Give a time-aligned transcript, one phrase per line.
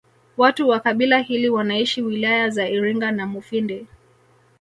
[0.37, 3.87] Watu wa kabila hili wanaishi wilaya za Iringa na Mufindi